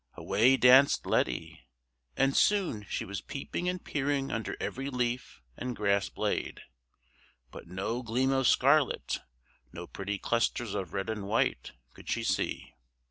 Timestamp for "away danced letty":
0.15-1.67